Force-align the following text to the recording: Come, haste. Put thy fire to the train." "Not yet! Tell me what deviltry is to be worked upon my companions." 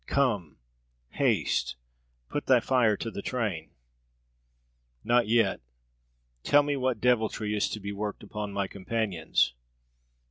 Come, 0.07 0.57
haste. 1.09 1.75
Put 2.27 2.47
thy 2.47 2.59
fire 2.59 2.97
to 2.97 3.11
the 3.11 3.21
train." 3.21 3.69
"Not 5.03 5.27
yet! 5.27 5.61
Tell 6.41 6.63
me 6.63 6.75
what 6.75 6.99
deviltry 6.99 7.55
is 7.55 7.69
to 7.69 7.79
be 7.79 7.91
worked 7.91 8.23
upon 8.23 8.51
my 8.51 8.65
companions." 8.67 9.53